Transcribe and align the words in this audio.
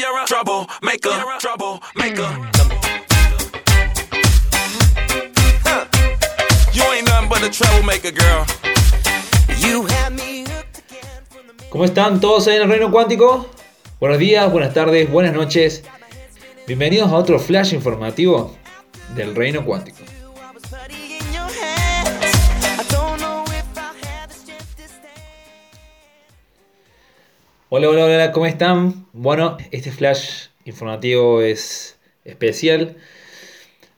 You're 0.00 0.18
a 0.18 0.24
trouble 0.24 0.66
maker, 0.80 1.10
trouble 1.40 1.82
maker. 1.94 2.30
You 6.72 6.84
ain't 6.94 7.06
nothing 7.06 7.28
but 7.28 7.42
a 7.42 7.50
troublemaker, 7.50 8.10
girl. 8.10 8.46
You 9.58 9.84
had 9.84 10.14
me 10.14 10.46
hooked 10.48 10.78
again 10.78 11.22
from 11.28 11.48
the 11.48 11.64
¿Cómo 11.68 11.84
están 11.84 12.18
todos 12.18 12.48
ahí 12.48 12.56
en 12.56 12.62
el 12.62 12.70
reino 12.70 12.90
cuántico? 12.90 13.46
Buenos 14.00 14.18
días, 14.18 14.50
buenas 14.50 14.72
tardes, 14.72 15.10
buenas 15.10 15.34
noches. 15.34 15.82
Bienvenidos 16.66 17.12
a 17.12 17.16
otro 17.16 17.38
flash 17.38 17.74
informativo 17.74 18.56
del 19.14 19.34
reino 19.34 19.66
cuántico. 19.66 19.98
Hola, 27.72 27.88
hola, 27.88 28.04
hola, 28.04 28.32
¿cómo 28.32 28.46
están? 28.46 29.06
Bueno, 29.12 29.56
este 29.70 29.92
flash 29.92 30.48
informativo 30.64 31.40
es 31.40 32.00
especial. 32.24 32.96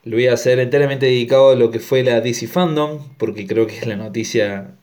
Lo 0.05 0.17
voy 0.17 0.27
a 0.27 0.35
hacer 0.35 0.59
enteramente 0.59 1.07
dedicado 1.07 1.53
a 1.53 1.55
lo 1.55 1.71
que 1.71 1.79
fue 1.79 2.03
la 2.03 2.21
DC 2.21 2.49
Fandom, 2.49 3.17
porque 3.17 3.47
creo 3.47 3.67
que 3.67 3.79
es 3.79 3.87
la 3.87 3.97
noticia 3.97 4.77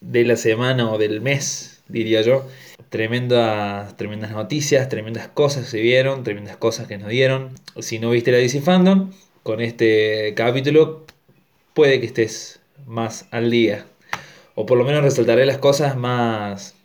de 0.00 0.22
la 0.22 0.36
semana 0.36 0.88
o 0.88 0.98
del 0.98 1.20
mes, 1.20 1.82
diría 1.88 2.22
yo. 2.22 2.46
Tremendas, 2.90 3.96
tremendas 3.96 4.30
noticias, 4.30 4.88
tremendas 4.88 5.26
cosas 5.26 5.66
se 5.66 5.80
vieron, 5.80 6.22
tremendas 6.22 6.56
cosas 6.56 6.86
que 6.86 6.96
nos 6.96 7.08
dieron. 7.08 7.50
Si 7.80 7.98
no 7.98 8.10
viste 8.10 8.30
la 8.30 8.38
DC 8.38 8.60
Fandom, 8.60 9.10
con 9.42 9.60
este 9.60 10.34
capítulo 10.36 11.06
puede 11.74 11.98
que 11.98 12.06
estés 12.06 12.60
más 12.86 13.26
al 13.32 13.50
día. 13.50 13.86
O 14.54 14.64
por 14.64 14.78
lo 14.78 14.84
menos 14.84 15.02
resaltaré 15.02 15.44
las 15.44 15.58
cosas 15.58 15.96
más, 15.96 16.76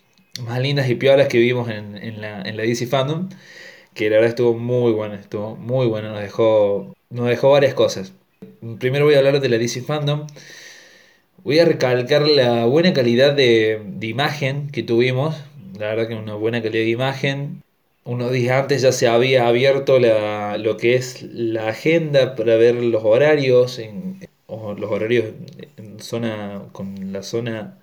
más 0.41 0.59
lindas 0.59 0.89
y 0.89 0.95
piolas 0.95 1.27
que 1.27 1.39
vimos 1.39 1.69
en, 1.69 1.97
en 1.97 2.21
la, 2.21 2.41
en 2.41 2.57
la 2.57 2.63
DC 2.63 2.87
Fandom. 2.87 3.29
Que 3.93 4.09
la 4.09 4.17
verdad 4.17 4.29
estuvo 4.31 4.55
muy 4.57 4.91
buena, 4.93 5.15
estuvo 5.15 5.55
muy 5.57 5.87
buena, 5.87 6.11
nos 6.11 6.21
dejó, 6.21 6.95
nos 7.09 7.27
dejó 7.27 7.51
varias 7.51 7.73
cosas. 7.75 8.13
Primero 8.79 9.05
voy 9.05 9.15
a 9.15 9.19
hablar 9.19 9.39
de 9.41 9.49
la 9.49 9.57
DC 9.57 9.81
Fandom. 9.83 10.27
Voy 11.43 11.59
a 11.59 11.65
recalcar 11.65 12.27
la 12.27 12.65
buena 12.65 12.93
calidad 12.93 13.33
de, 13.33 13.81
de 13.85 14.07
imagen 14.07 14.69
que 14.69 14.83
tuvimos. 14.83 15.35
La 15.77 15.87
verdad 15.87 16.07
que 16.07 16.15
una 16.15 16.35
buena 16.35 16.61
calidad 16.61 16.83
de 16.85 16.89
imagen. 16.89 17.63
Unos 18.05 18.31
días 18.31 18.61
antes 18.61 18.81
ya 18.81 18.91
se 18.91 19.07
había 19.07 19.47
abierto 19.47 19.99
la- 19.99 20.57
lo 20.57 20.77
que 20.77 20.95
es 20.95 21.21
la 21.23 21.69
agenda 21.69 22.35
para 22.35 22.55
ver 22.57 22.75
los 22.75 23.03
horarios, 23.03 23.79
en, 23.79 24.19
o 24.47 24.73
los 24.73 24.91
horarios 24.91 25.25
en 25.77 25.99
zona, 26.01 26.63
con 26.73 27.13
la 27.13 27.23
zona 27.23 27.79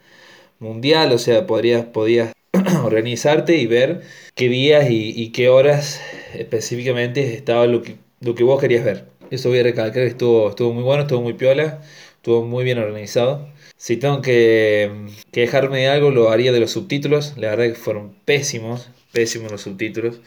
mundial, 0.61 1.13
o 1.13 1.19
sea, 1.19 1.47
podrías, 1.47 1.85
podías 1.87 2.33
organizarte 2.85 3.57
y 3.57 3.67
ver 3.67 4.03
qué 4.35 4.49
días 4.49 4.91
y, 4.91 5.13
y 5.21 5.31
qué 5.33 5.49
horas 5.49 6.01
específicamente 6.35 7.35
estaba 7.35 7.67
lo 7.67 7.83
que, 7.83 7.97
lo 8.21 8.35
que 8.35 8.45
vos 8.45 8.61
querías 8.61 8.85
ver. 8.85 9.07
Eso 9.31 9.49
voy 9.49 9.61
a 9.61 9.63
recalcar 9.63 10.03
estuvo, 10.03 10.51
estuvo 10.51 10.73
muy 10.73 10.83
bueno, 10.83 11.03
estuvo 11.03 11.23
muy 11.23 11.35
piola, 11.35 11.81
estuvo 12.17 12.45
muy 12.45 12.65
bien 12.65 12.79
organizado. 12.79 13.49
Si 13.77 13.97
tengo 13.97 14.21
que, 14.23 14.91
que 15.33 15.43
dejarme 15.43 15.79
de 15.79 15.89
algo, 15.89 16.11
lo 16.11 16.31
haría 16.31 16.53
de 16.53 16.61
los 16.61 16.73
subtítulos. 16.73 17.35
La 17.37 17.51
verdad 17.51 17.67
que 17.67 17.75
fueron 17.75 18.15
pésimos, 18.25 18.91
pésimos 19.13 19.53
los 19.53 19.63
subtítulos. 19.63 20.21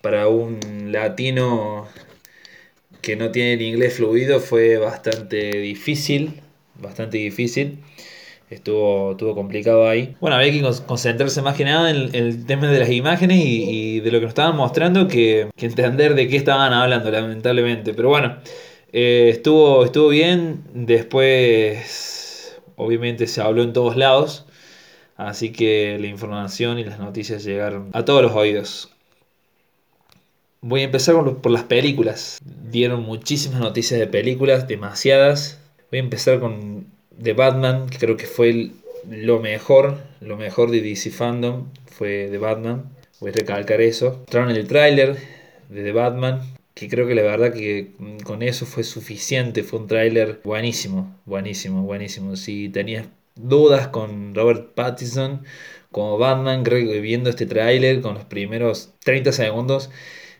Para 0.00 0.28
un 0.28 0.90
latino 0.90 1.88
que 3.00 3.16
no 3.16 3.30
tiene 3.30 3.54
el 3.54 3.62
inglés 3.62 3.94
fluido 3.94 4.40
fue 4.40 4.78
bastante 4.78 5.58
difícil, 5.58 6.40
bastante 6.80 7.18
difícil. 7.18 7.78
Estuvo, 8.52 9.12
estuvo 9.12 9.34
complicado 9.34 9.88
ahí. 9.88 10.14
Bueno, 10.20 10.36
había 10.36 10.52
que 10.52 10.60
con- 10.60 10.84
concentrarse 10.84 11.40
más 11.42 11.56
que 11.56 11.64
nada 11.64 11.90
en 11.90 12.14
el 12.14 12.44
tema 12.44 12.68
de 12.68 12.78
las 12.80 12.90
imágenes 12.90 13.38
y, 13.42 14.00
de 14.00 14.10
lo 14.10 14.18
que 14.18 14.26
nos 14.26 14.30
estaban 14.30 14.56
mostrando 14.56 15.08
que, 15.08 15.48
entender 15.56 16.14
de 16.14 16.28
qué 16.28 16.36
estaban 16.36 16.72
hablando, 16.72 17.10
lamentablemente. 17.10 17.94
Pero 17.94 18.10
bueno, 18.10 18.36
eh, 18.92 19.30
estuvo, 19.30 19.84
estuvo 19.84 20.08
bien. 20.08 20.62
Después, 20.74 22.60
obviamente, 22.76 23.26
se 23.26 23.40
habló 23.40 23.62
en 23.62 23.72
todos 23.72 23.96
lados. 23.96 24.44
Así 25.16 25.52
que 25.52 25.98
la 26.00 26.08
información 26.08 26.78
y 26.78 26.84
las 26.84 26.98
noticias 26.98 27.44
llegaron 27.44 27.90
a 27.92 28.04
todos 28.04 28.22
los 28.22 28.32
oídos. 28.32 28.90
Voy 30.60 30.82
a 30.82 30.84
empezar 30.84 31.16
por 31.16 31.50
las 31.50 31.64
películas. 31.64 32.38
Dieron 32.70 33.02
muchísimas 33.02 33.60
noticias 33.60 33.98
de 33.98 34.06
películas, 34.06 34.68
demasiadas. 34.68 35.58
Voy 35.90 35.98
a 35.98 36.02
empezar 36.02 36.38
con 36.38 36.86
The 37.20 37.32
Batman, 37.32 37.88
que 37.88 37.98
creo 37.98 38.16
que 38.16 38.26
fue 38.26 38.70
lo 39.08 39.40
mejor, 39.40 39.98
lo 40.20 40.36
mejor 40.36 40.70
de 40.70 40.80
DC 40.80 41.10
Fandom 41.10 41.66
fue 41.86 42.28
The 42.30 42.38
Batman. 42.38 42.84
Voy 43.20 43.30
a 43.30 43.34
recalcar 43.34 43.80
eso. 43.80 44.18
Mostraron 44.20 44.50
el 44.50 44.66
tráiler 44.66 45.16
de 45.68 45.82
The 45.82 45.92
Batman, 45.92 46.40
que 46.74 46.88
creo 46.88 47.06
que 47.06 47.14
la 47.14 47.22
verdad 47.22 47.52
que 47.52 47.92
mm, 47.98 48.18
con 48.18 48.42
eso 48.42 48.66
fue 48.66 48.84
suficiente. 48.84 49.62
Fue 49.62 49.80
un 49.80 49.86
tráiler 49.86 50.40
buenísimo, 50.44 51.16
buenísimo, 51.24 51.82
buenísimo. 51.82 52.36
Si 52.36 52.68
tenías 52.68 53.06
dudas 53.34 53.88
con 53.88 54.34
Robert 54.34 54.74
Pattinson 54.74 55.44
como 55.90 56.18
Batman, 56.18 56.62
creo 56.62 56.90
que 56.90 57.00
viendo 57.00 57.30
este 57.30 57.46
tráiler 57.46 58.00
con 58.00 58.14
los 58.14 58.24
primeros 58.24 58.92
30 59.04 59.32
segundos 59.32 59.90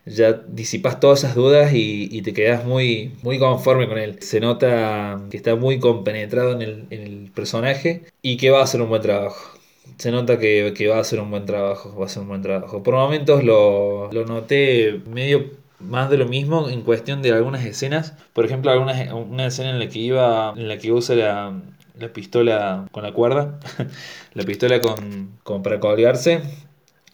ya 0.05 0.33
disipas 0.33 0.99
todas 0.99 1.19
esas 1.23 1.35
dudas 1.35 1.73
y, 1.73 2.09
y 2.11 2.21
te 2.21 2.33
quedas 2.33 2.65
muy, 2.65 3.13
muy 3.23 3.39
conforme 3.39 3.87
con 3.87 3.97
él. 3.97 4.17
Se 4.21 4.39
nota 4.39 5.21
que 5.29 5.37
está 5.37 5.55
muy 5.55 5.79
compenetrado 5.79 6.53
en 6.53 6.61
el, 6.61 6.85
en 6.89 7.01
el 7.01 7.31
personaje 7.33 8.03
y 8.21 8.37
que 8.37 8.49
va 8.51 8.59
a 8.59 8.63
hacer 8.63 8.81
un 8.81 8.89
buen 8.89 9.01
trabajo. 9.01 9.57
Se 9.97 10.11
nota 10.11 10.39
que, 10.39 10.73
que 10.75 10.87
va 10.87 10.97
a 10.97 11.01
hacer 11.01 11.19
un 11.19 11.29
buen 11.29 11.45
trabajo, 11.45 11.95
va 11.97 12.05
a 12.05 12.09
ser 12.09 12.23
un 12.23 12.29
buen 12.29 12.41
trabajo. 12.41 12.83
Por 12.83 12.95
momentos 12.95 13.43
lo, 13.43 14.11
lo 14.11 14.25
noté 14.25 15.01
medio 15.07 15.51
más 15.79 16.09
de 16.09 16.17
lo 16.17 16.25
mismo 16.27 16.69
en 16.69 16.81
cuestión 16.81 17.21
de 17.21 17.31
algunas 17.31 17.65
escenas. 17.65 18.13
Por 18.33 18.45
ejemplo, 18.45 18.71
algunas, 18.71 19.11
una 19.13 19.47
escena 19.47 19.71
en 19.71 19.79
la 19.79 19.89
que 19.89 19.99
iba, 19.99 20.53
en 20.55 20.67
la 20.67 20.77
que 20.77 20.91
usa 20.91 21.15
la, 21.15 21.61
la 21.99 22.13
pistola 22.13 22.87
con 22.91 23.03
la 23.03 23.13
cuerda, 23.13 23.59
la 24.33 24.43
pistola 24.43 24.81
con, 24.81 25.37
con 25.43 25.63
para 25.63 25.79
colgarse 25.79 26.41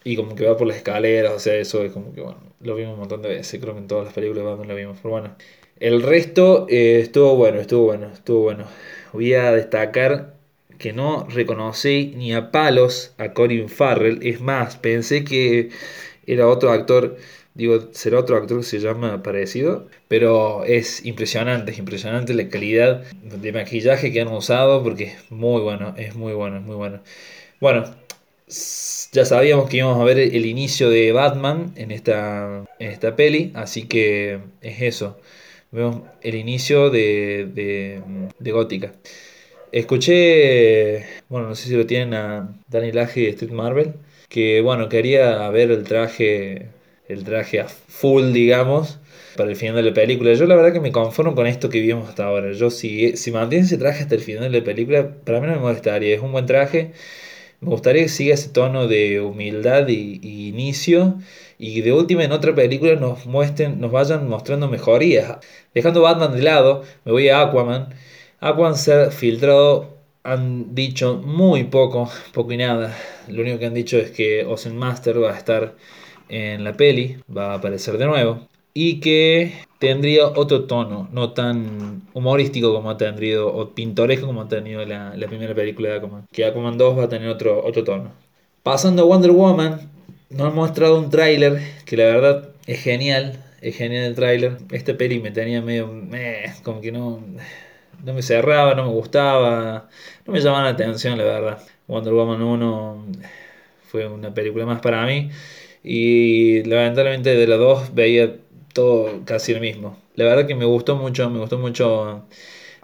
y 0.04 0.16
como 0.16 0.34
que 0.34 0.46
va 0.46 0.56
por 0.56 0.66
las 0.66 0.78
escaleras, 0.78 1.32
o 1.34 1.38
sea, 1.38 1.54
eso 1.56 1.82
es 1.84 1.92
como 1.92 2.12
que, 2.14 2.22
bueno, 2.22 2.38
lo 2.60 2.74
vimos 2.74 2.94
un 2.94 3.00
montón 3.00 3.22
de 3.22 3.28
veces, 3.28 3.60
creo 3.60 3.74
que 3.74 3.80
en 3.80 3.88
todas 3.88 4.04
las 4.04 4.14
películas 4.14 4.44
de 4.44 4.50
Batman 4.50 4.68
lo 4.68 4.74
vimos, 4.74 4.98
pero 5.02 5.10
bueno. 5.10 5.34
El 5.78 6.02
resto 6.02 6.66
eh, 6.68 7.00
estuvo 7.00 7.36
bueno, 7.36 7.58
estuvo 7.58 7.86
bueno, 7.86 8.10
estuvo 8.12 8.42
bueno. 8.42 8.64
Voy 9.12 9.32
a 9.34 9.50
destacar 9.52 10.34
que 10.78 10.92
no 10.92 11.26
reconocí 11.28 12.14
ni 12.16 12.34
a 12.34 12.50
palos 12.50 13.14
a 13.18 13.32
Colin 13.32 13.68
Farrell, 13.68 14.20
es 14.22 14.40
más, 14.40 14.76
pensé 14.76 15.24
que 15.24 15.70
era 16.26 16.48
otro 16.48 16.70
actor, 16.70 17.16
digo, 17.54 17.88
será 17.92 18.18
otro 18.18 18.36
actor 18.36 18.58
que 18.58 18.64
se 18.64 18.78
llama 18.78 19.22
parecido, 19.22 19.88
pero 20.08 20.64
es 20.64 21.04
impresionante, 21.04 21.72
es 21.72 21.78
impresionante 21.78 22.34
la 22.34 22.48
calidad 22.48 23.02
de 23.22 23.52
maquillaje 23.52 24.12
que 24.12 24.20
han 24.20 24.28
usado, 24.28 24.82
porque 24.82 25.04
es 25.04 25.30
muy 25.30 25.62
bueno, 25.62 25.94
es 25.96 26.14
muy 26.14 26.32
bueno, 26.34 26.58
es 26.58 26.62
muy 26.62 26.76
bueno. 26.76 27.00
Bueno, 27.60 27.84
ya 29.12 29.24
sabíamos 29.24 29.68
que 29.68 29.78
íbamos 29.78 30.00
a 30.00 30.04
ver 30.04 30.18
el 30.18 30.46
inicio 30.46 30.90
de 30.90 31.12
Batman 31.12 31.72
en 31.76 31.90
esta, 31.90 32.64
en 32.78 32.90
esta 32.90 33.16
peli, 33.16 33.52
así 33.54 33.86
que 33.86 34.40
es 34.60 34.82
eso. 34.82 35.18
Vemos 35.72 36.02
el 36.22 36.34
inicio 36.34 36.90
de, 36.90 37.48
de, 38.38 38.52
Gótica. 38.52 38.92
Escuché, 39.72 41.06
bueno, 41.28 41.48
no 41.48 41.54
sé 41.54 41.68
si 41.68 41.76
lo 41.76 41.86
tienen 41.86 42.14
a 42.14 42.56
Danny 42.68 42.92
Laje 42.92 43.20
de 43.20 43.28
Street 43.30 43.52
Marvel, 43.52 43.94
que 44.28 44.60
bueno, 44.62 44.88
quería 44.88 45.48
ver 45.50 45.70
el 45.70 45.84
traje, 45.84 46.68
el 47.08 47.24
traje 47.24 47.60
a 47.60 47.68
full, 47.68 48.32
digamos, 48.32 48.98
para 49.36 49.50
el 49.50 49.56
final 49.56 49.76
de 49.76 49.82
la 49.84 49.94
película. 49.94 50.32
Yo 50.34 50.46
la 50.46 50.56
verdad 50.56 50.72
que 50.72 50.80
me 50.80 50.92
conformo 50.92 51.34
con 51.36 51.46
esto 51.46 51.68
que 51.70 51.80
vimos 51.80 52.08
hasta 52.08 52.24
ahora. 52.24 52.52
Yo 52.52 52.70
si, 52.70 53.16
si 53.16 53.30
mantiene 53.30 53.64
ese 53.64 53.78
traje 53.78 54.02
hasta 54.02 54.16
el 54.16 54.22
final 54.22 54.50
de 54.50 54.58
la 54.58 54.64
película, 54.64 55.08
para 55.24 55.40
mí 55.40 55.46
no 55.46 55.54
me 55.54 55.60
molestaría. 55.60 56.14
Es 56.14 56.20
un 56.20 56.32
buen 56.32 56.46
traje. 56.46 56.92
Me 57.60 57.68
gustaría 57.68 58.02
que 58.02 58.08
siga 58.08 58.34
ese 58.34 58.48
tono 58.50 58.88
de 58.88 59.20
humildad 59.20 59.86
y, 59.88 60.48
inicio. 60.48 61.18
Y 61.58 61.82
de 61.82 61.92
última 61.92 62.24
en 62.24 62.32
otra 62.32 62.54
película 62.54 62.94
nos 62.96 63.26
muestren, 63.26 63.80
nos 63.80 63.92
vayan 63.92 64.28
mostrando 64.28 64.68
mejorías. 64.68 65.38
Dejando 65.74 66.02
Batman 66.02 66.32
de 66.32 66.42
lado, 66.42 66.82
me 67.04 67.12
voy 67.12 67.28
a 67.28 67.42
Aquaman. 67.42 67.94
Aquaman 68.40 68.76
se 68.76 68.94
ha 68.94 69.10
filtrado, 69.10 69.98
han 70.22 70.74
dicho 70.74 71.16
muy 71.18 71.64
poco, 71.64 72.10
poco 72.32 72.52
y 72.52 72.56
nada. 72.56 72.96
Lo 73.28 73.42
único 73.42 73.58
que 73.58 73.66
han 73.66 73.74
dicho 73.74 73.98
es 73.98 74.10
que 74.10 74.44
Ocean 74.46 74.76
Master 74.76 75.22
va 75.22 75.32
a 75.32 75.38
estar 75.38 75.76
en 76.30 76.64
la 76.64 76.74
peli, 76.74 77.18
va 77.34 77.52
a 77.52 77.54
aparecer 77.56 77.98
de 77.98 78.06
nuevo. 78.06 78.49
Y 78.72 79.00
que 79.00 79.52
tendría 79.78 80.28
otro 80.28 80.64
tono, 80.64 81.08
no 81.12 81.32
tan 81.32 82.02
humorístico 82.12 82.72
como 82.72 82.90
ha 82.90 82.96
tenido, 82.98 83.52
o 83.54 83.70
pintoresco 83.70 84.26
como 84.26 84.42
ha 84.42 84.48
tenido 84.48 84.84
la, 84.84 85.16
la 85.16 85.26
primera 85.26 85.54
película 85.54 85.88
de 85.90 85.96
Aquaman. 85.96 86.26
Que 86.32 86.44
Aquaman 86.44 86.78
2 86.78 86.98
va 86.98 87.04
a 87.04 87.08
tener 87.08 87.28
otro, 87.28 87.64
otro 87.64 87.82
tono. 87.84 88.12
Pasando 88.62 89.02
a 89.02 89.06
Wonder 89.06 89.32
Woman, 89.32 89.90
nos 90.30 90.48
han 90.48 90.54
mostrado 90.54 90.98
un 90.98 91.10
tráiler 91.10 91.60
que 91.84 91.96
la 91.96 92.04
verdad 92.04 92.50
es 92.66 92.80
genial. 92.82 93.42
Es 93.60 93.76
genial 93.76 94.04
el 94.04 94.14
tráiler. 94.14 94.58
Esta 94.70 94.96
peli 94.96 95.20
me 95.20 95.30
tenía 95.30 95.60
medio... 95.62 95.90
eh, 96.12 96.52
como 96.62 96.80
que 96.80 96.92
no... 96.92 97.20
No 98.04 98.14
me 98.14 98.22
cerraba, 98.22 98.74
no 98.74 98.84
me 98.84 98.90
gustaba. 98.90 99.88
No 100.26 100.32
me 100.32 100.40
llamaba 100.40 100.64
la 100.64 100.70
atención, 100.70 101.18
la 101.18 101.24
verdad. 101.24 101.58
Wonder 101.86 102.12
Woman 102.14 102.42
1 102.42 103.06
fue 103.90 104.06
una 104.06 104.32
película 104.32 104.64
más 104.66 104.80
para 104.80 105.04
mí. 105.06 105.30
Y 105.82 106.62
lamentablemente 106.64 107.34
de 107.34 107.46
las 107.46 107.58
dos 107.58 107.94
veía 107.94 108.36
todo 108.72 109.24
casi 109.24 109.54
lo 109.54 109.60
mismo. 109.60 109.98
La 110.14 110.24
verdad 110.24 110.46
que 110.46 110.54
me 110.54 110.64
gustó 110.64 110.96
mucho, 110.96 111.28
me 111.30 111.38
gustó 111.40 111.58
mucho 111.58 112.26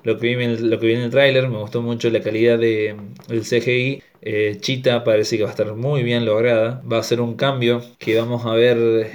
lo 0.04 0.18
que 0.18 0.36
vi 0.36 0.44
en, 0.44 0.70
lo 0.70 0.78
que 0.78 0.86
vi 0.86 0.94
en 0.94 1.00
el 1.00 1.10
tráiler, 1.10 1.48
me 1.48 1.58
gustó 1.58 1.82
mucho 1.82 2.10
la 2.10 2.20
calidad 2.20 2.58
de, 2.58 2.96
del 3.28 3.42
CGI. 3.42 4.02
Eh, 4.22 4.58
Chita 4.60 5.04
parece 5.04 5.36
que 5.36 5.44
va 5.44 5.50
a 5.50 5.52
estar 5.52 5.74
muy 5.74 6.02
bien 6.02 6.24
lograda. 6.24 6.82
Va 6.90 6.98
a 6.98 7.02
ser 7.02 7.20
un 7.20 7.34
cambio 7.34 7.82
que 7.98 8.18
vamos 8.18 8.46
a 8.46 8.52
ver 8.52 9.10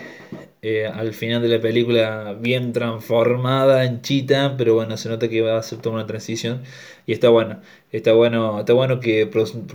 eh, 0.61 0.85
al 0.85 1.13
final 1.13 1.41
de 1.41 1.47
la 1.47 1.59
película 1.61 2.33
bien 2.39 2.71
transformada 2.73 3.83
en 3.85 4.01
Chita, 4.01 4.55
pero 4.57 4.75
bueno, 4.75 4.95
se 4.97 5.09
nota 5.09 5.27
que 5.27 5.41
va 5.41 5.57
a 5.57 5.63
ser 5.63 5.79
toda 5.79 5.95
una 5.95 6.05
transición 6.07 6.61
y 7.05 7.13
está 7.13 7.29
bueno. 7.29 7.61
Está 7.91 8.13
bueno, 8.13 8.59
está 8.59 8.73
bueno 8.73 8.99
que, 8.99 9.29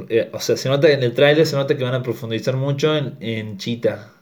eh, 0.09 0.31
o 0.33 0.41
sea, 0.41 0.57
se 0.57 0.69
nota 0.69 0.91
en 0.91 1.03
el 1.03 1.15
tráiler, 1.15 1.47
se 1.47 1.57
nota 1.57 1.77
que 1.77 1.85
van 1.85 1.95
a 1.95 2.03
profundizar 2.03 2.57
mucho 2.57 2.97
en, 2.97 3.17
en 3.21 3.59
Chita, 3.59 4.13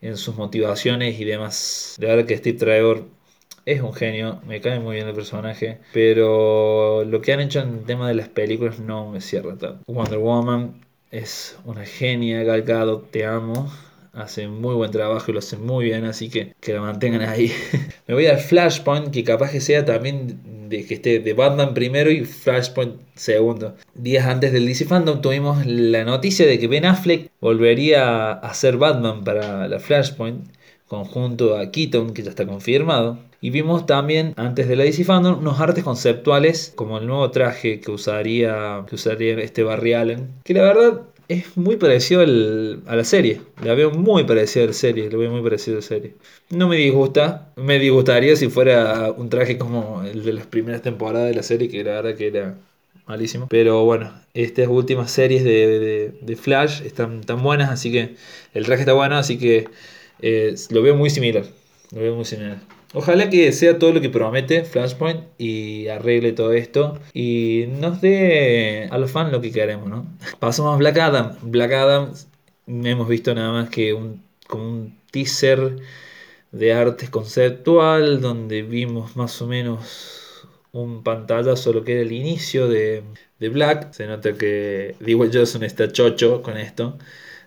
en 0.00 0.16
sus 0.16 0.36
motivaciones 0.36 1.20
y 1.20 1.24
demás. 1.24 1.96
De 1.98 2.06
verdad 2.06 2.26
que 2.26 2.36
Steve 2.36 2.58
Trevor 2.58 3.04
es 3.64 3.82
un 3.82 3.92
genio, 3.92 4.40
me 4.46 4.60
cae 4.60 4.80
muy 4.80 4.96
bien 4.96 5.08
el 5.08 5.14
personaje, 5.14 5.78
pero 5.92 7.04
lo 7.04 7.20
que 7.20 7.32
han 7.32 7.40
hecho 7.40 7.60
en 7.60 7.78
el 7.78 7.84
tema 7.84 8.08
de 8.08 8.14
las 8.14 8.28
películas 8.28 8.78
no 8.80 9.10
me 9.10 9.20
cierra 9.20 9.56
tanto. 9.56 9.82
Wonder 9.86 10.18
Woman 10.18 10.80
es 11.10 11.58
una 11.64 11.84
genia, 11.84 12.42
Gal 12.44 12.64
te 13.10 13.26
amo 13.26 13.70
hace 14.12 14.48
muy 14.48 14.74
buen 14.74 14.90
trabajo 14.90 15.30
y 15.30 15.34
lo 15.34 15.38
hace 15.38 15.56
muy 15.56 15.86
bien, 15.86 16.04
así 16.04 16.28
que 16.28 16.54
que 16.60 16.72
la 16.72 16.80
mantengan 16.80 17.22
ahí. 17.22 17.52
Me 18.06 18.14
voy 18.14 18.26
al 18.26 18.38
Flashpoint, 18.38 19.10
que 19.10 19.24
capaz 19.24 19.52
que 19.52 19.60
sea 19.60 19.84
también 19.84 20.40
de 20.68 20.84
que 20.84 20.94
esté 20.94 21.20
de 21.20 21.32
Batman 21.32 21.74
primero 21.74 22.10
y 22.10 22.24
Flashpoint 22.24 22.96
segundo. 23.14 23.74
Días 23.94 24.26
antes 24.26 24.52
del 24.52 24.66
DC 24.66 24.84
Fandom 24.84 25.20
tuvimos 25.20 25.66
la 25.66 26.04
noticia 26.04 26.46
de 26.46 26.58
que 26.58 26.68
Ben 26.68 26.84
Affleck 26.84 27.30
volvería 27.40 28.32
a 28.32 28.54
ser 28.54 28.76
Batman 28.76 29.24
para 29.24 29.68
la 29.68 29.78
Flashpoint, 29.80 30.46
conjunto 30.86 31.56
a 31.56 31.70
Keaton, 31.70 32.14
que 32.14 32.22
ya 32.22 32.30
está 32.30 32.46
confirmado. 32.46 33.18
Y 33.40 33.50
vimos 33.50 33.86
también, 33.86 34.34
antes 34.36 34.66
de 34.66 34.74
la 34.74 34.84
DC 34.84 35.04
Fandom, 35.04 35.38
unos 35.38 35.60
artes 35.60 35.84
conceptuales, 35.84 36.72
como 36.74 36.98
el 36.98 37.06
nuevo 37.06 37.30
traje 37.30 37.80
que 37.80 37.90
usaría, 37.92 38.84
que 38.88 38.96
usaría 38.96 39.38
este 39.38 39.62
Barry 39.62 39.92
Allen. 39.92 40.30
Que 40.42 40.54
la 40.54 40.62
verdad 40.62 41.02
es 41.28 41.56
muy 41.56 41.76
parecido 41.76 42.22
a 42.22 42.96
la 42.96 43.04
serie. 43.04 43.42
La 43.62 43.74
veo 43.74 43.90
muy 43.90 44.24
parecida 44.24 44.64
a 44.64 44.66
la 44.68 44.72
serie. 44.72 45.10
La 45.10 45.18
veo 45.18 45.30
muy 45.30 45.42
parecida 45.42 45.74
a 45.74 45.76
la 45.76 45.82
serie. 45.82 46.14
No 46.50 46.68
me 46.68 46.76
disgusta. 46.76 47.52
Me 47.56 47.78
disgustaría 47.78 48.34
si 48.34 48.48
fuera 48.48 49.12
un 49.12 49.28
traje 49.28 49.58
como 49.58 50.02
el 50.02 50.24
de 50.24 50.32
las 50.32 50.46
primeras 50.46 50.82
temporadas 50.82 51.28
de 51.28 51.34
la 51.34 51.42
serie, 51.42 51.68
que 51.68 51.84
la 51.84 52.00
verdad 52.00 52.16
que 52.16 52.28
era 52.28 52.58
malísimo. 53.06 53.46
Pero 53.48 53.84
bueno, 53.84 54.10
estas 54.32 54.68
últimas 54.68 55.10
series 55.10 55.44
de, 55.44 56.38
Flash 56.40 56.82
están 56.82 57.20
tan 57.20 57.42
buenas, 57.42 57.70
así 57.70 57.92
que 57.92 58.16
el 58.54 58.64
traje 58.64 58.82
está 58.82 58.94
bueno, 58.94 59.16
así 59.16 59.38
que 59.38 59.68
eh, 60.20 60.54
lo 60.70 60.82
veo 60.82 60.96
muy 60.96 61.10
similar. 61.10 61.44
Lo 61.92 62.00
veo 62.00 62.14
muy 62.14 62.24
similar. 62.24 62.58
Ojalá 62.94 63.28
que 63.28 63.52
sea 63.52 63.78
todo 63.78 63.92
lo 63.92 64.00
que 64.00 64.08
promete 64.08 64.64
Flashpoint 64.64 65.20
y 65.36 65.88
arregle 65.88 66.32
todo 66.32 66.52
esto 66.52 66.98
y 67.12 67.66
nos 67.78 68.00
dé 68.00 68.88
a 68.90 68.96
los 68.96 69.10
fans 69.10 69.30
lo 69.30 69.42
que 69.42 69.52
queremos, 69.52 69.88
¿no? 69.88 70.06
Pasamos 70.38 70.74
a 70.74 70.78
Black 70.78 70.96
Adam. 70.96 71.36
Black 71.42 71.72
Adam 71.72 72.12
hemos 72.66 73.08
visto 73.08 73.34
nada 73.34 73.52
más 73.52 73.68
que 73.68 73.92
un, 73.92 74.22
como 74.46 74.64
un 74.64 74.98
teaser 75.10 75.76
de 76.50 76.72
arte 76.72 77.08
conceptual 77.10 78.22
donde 78.22 78.62
vimos 78.62 79.16
más 79.16 79.42
o 79.42 79.46
menos 79.46 80.46
un 80.72 81.02
pantallazo 81.02 81.72
lo 81.74 81.84
que 81.84 81.92
era 81.92 82.02
el 82.02 82.12
inicio 82.12 82.68
de, 82.68 83.02
de 83.38 83.48
Black. 83.50 83.92
Se 83.92 84.06
nota 84.06 84.32
que 84.32 84.96
Dwayne 85.00 85.30
Johnson 85.34 85.62
está 85.62 85.92
chocho 85.92 86.42
con 86.42 86.56
esto 86.56 86.96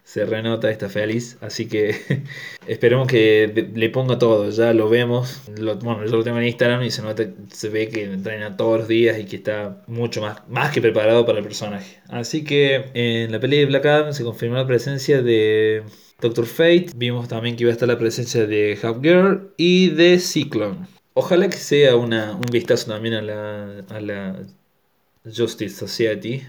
se 0.03 0.25
renota, 0.25 0.69
está 0.69 0.89
feliz. 0.89 1.37
Así 1.41 1.67
que 1.67 1.95
esperemos 2.67 3.07
que 3.07 3.71
le 3.73 3.89
ponga 3.89 4.17
todo. 4.17 4.49
Ya 4.49 4.73
lo 4.73 4.89
vemos. 4.89 5.41
bueno, 5.81 6.05
yo 6.05 6.17
lo 6.17 6.23
tengo 6.23 6.37
en 6.39 6.47
Instagram 6.47 6.83
y 6.83 6.91
se 6.91 7.01
nota, 7.01 7.23
se 7.51 7.69
ve 7.69 7.89
que 7.89 8.03
entrena 8.03 8.57
todos 8.57 8.79
los 8.79 8.87
días 8.87 9.19
y 9.19 9.25
que 9.25 9.37
está 9.37 9.83
mucho 9.87 10.21
más, 10.21 10.47
más 10.49 10.71
que 10.71 10.81
preparado 10.81 11.25
para 11.25 11.39
el 11.39 11.43
personaje. 11.43 11.99
Así 12.09 12.43
que 12.43 12.91
en 12.93 13.31
la 13.31 13.39
peli 13.39 13.57
de 13.57 13.65
Black 13.65 13.85
Adam 13.85 14.13
se 14.13 14.23
confirmó 14.23 14.57
la 14.57 14.67
presencia 14.67 15.21
de 15.21 15.83
Doctor 16.19 16.45
Fate. 16.45 16.87
Vimos 16.95 17.27
también 17.27 17.55
que 17.55 17.63
iba 17.63 17.71
a 17.71 17.73
estar 17.73 17.87
la 17.87 17.97
presencia 17.97 18.45
de 18.45 18.77
Half 18.81 19.01
Girl 19.01 19.53
y 19.57 19.89
de 19.89 20.19
Cyclone. 20.19 20.87
Ojalá 21.13 21.49
que 21.49 21.57
sea 21.57 21.95
una, 21.95 22.33
un 22.33 22.45
vistazo 22.51 22.91
también 22.91 23.15
a 23.15 23.21
la, 23.21 23.83
a 23.89 23.99
la 23.99 24.39
Justice 25.25 25.75
Society. 25.75 26.43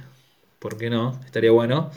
¿Por 0.59 0.77
qué 0.79 0.91
no? 0.91 1.21
Estaría 1.25 1.51
bueno. 1.51 1.91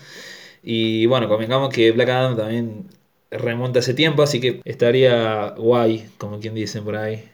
Y 0.68 1.06
bueno, 1.06 1.30
convengamos 1.30 1.70
que 1.70 1.92
Black 1.92 2.10
Adam 2.10 2.36
también 2.38 2.88
remonta 3.30 3.80
hace 3.80 3.94
tiempo, 3.94 4.24
así 4.24 4.42
que 4.42 4.62
estaría 4.66 5.50
guay, 5.52 6.10
como 6.18 6.40
quien 6.40 6.56
dice 6.56 6.82
por 6.82 6.96
ahí, 6.96 7.30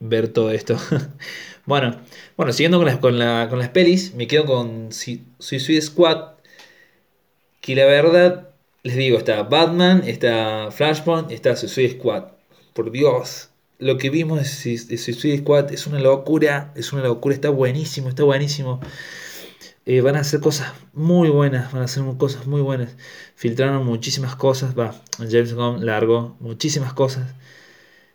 ver 0.00 0.28
todo 0.28 0.50
esto. 0.50 0.78
bueno, 1.66 2.00
bueno, 2.34 2.54
siguiendo 2.54 2.82
con, 2.82 2.98
con, 2.98 3.18
las 3.18 3.68
pelis, 3.68 4.14
me 4.14 4.26
quedo 4.26 4.46
con 4.46 4.90
Suicide 4.90 5.82
Squad, 5.82 6.32
que 7.60 7.76
la 7.76 7.84
verdad, 7.84 8.48
les 8.82 8.96
digo, 8.96 9.18
está 9.18 9.42
Batman, 9.42 10.02
está 10.06 10.70
Flashpoint, 10.70 11.30
está 11.32 11.56
Suicide 11.56 11.98
Squad. 11.98 12.24
Por 12.72 12.90
Dios, 12.90 13.50
lo 13.78 13.98
que 13.98 14.08
vimos 14.08 14.38
de 14.38 14.78
Suicide 14.78 15.38
Squad 15.38 15.74
es 15.74 15.86
una 15.86 16.00
locura, 16.00 16.72
es 16.74 16.94
una 16.94 17.02
locura, 17.02 17.34
está 17.34 17.50
buenísimo, 17.50 18.08
está 18.08 18.24
buenísimo. 18.24 18.80
Eh, 19.86 20.00
van 20.00 20.16
a 20.16 20.20
hacer 20.20 20.40
cosas 20.40 20.72
muy 20.94 21.28
buenas, 21.28 21.72
van 21.72 21.82
a 21.82 21.84
hacer 21.84 22.02
cosas 22.18 22.46
muy 22.46 22.60
buenas. 22.60 22.96
Filtraron 23.36 23.86
muchísimas 23.86 24.34
cosas, 24.34 24.76
va, 24.76 25.00
James 25.18 25.54
Gunn 25.54 25.86
largo, 25.86 26.36
muchísimas 26.40 26.92
cosas. 26.92 27.34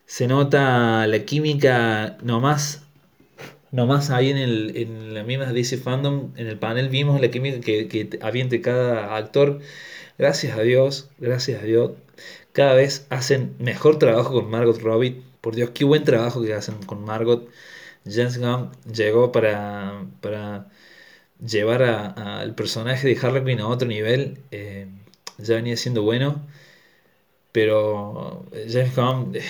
Se 0.05 0.27
nota 0.27 1.07
la 1.07 1.19
química 1.25 2.17
nomás, 2.23 2.83
nomás 3.71 4.09
ahí 4.09 4.29
en, 4.31 4.37
el, 4.37 4.75
en 4.77 5.13
la 5.13 5.23
misma 5.23 5.45
DC 5.53 5.77
Fandom, 5.77 6.31
en 6.35 6.47
el 6.47 6.59
panel 6.59 6.89
vimos 6.89 7.21
la 7.21 7.31
química 7.31 7.61
que, 7.61 7.87
que 7.87 8.19
había 8.21 8.47
cada 8.61 9.15
actor. 9.15 9.61
Gracias 10.17 10.57
a 10.57 10.61
Dios, 10.61 11.09
gracias 11.19 11.61
a 11.61 11.65
Dios, 11.65 11.91
cada 12.53 12.73
vez 12.75 13.07
hacen 13.09 13.55
mejor 13.59 13.97
trabajo 13.99 14.33
con 14.33 14.49
Margot 14.49 14.79
Robbie. 14.81 15.23
Por 15.41 15.55
Dios, 15.55 15.71
qué 15.71 15.85
buen 15.85 16.03
trabajo 16.03 16.43
que 16.43 16.53
hacen 16.53 16.75
con 16.85 17.03
Margot. 17.05 17.47
James 18.05 18.37
Gunn 18.39 18.71
llegó 18.93 19.31
para, 19.31 20.05
para 20.21 20.67
llevar 21.45 21.83
al 21.83 22.55
personaje 22.55 23.07
de 23.07 23.17
Harley 23.19 23.43
Quinn 23.43 23.59
a 23.59 23.67
otro 23.67 23.87
nivel 23.87 24.39
eh, 24.51 24.87
ya 25.37 25.55
venía 25.55 25.75
siendo 25.77 26.03
bueno, 26.03 26.45
pero 27.51 28.45
James 28.69 28.95
Gunn 28.95 29.35
eh, 29.35 29.41